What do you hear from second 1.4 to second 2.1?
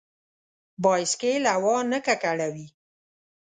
هوا نه